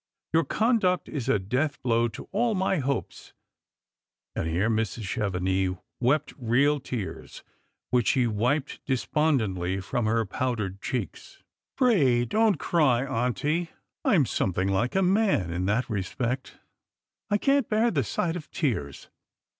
[0.33, 3.33] Your conduct is a death blow to all my hopes."
[4.35, 5.03] And here Mrs.
[5.03, 7.43] Chevenix wept real tears,
[7.91, 11.43] which she wiped despondently from her powdered cheeks."
[11.77, 13.69] Pray don't cry, auntie.
[14.03, 16.57] I am something like a man in thai respect;
[17.27, 19.07] 1 can't bear the sight of tears.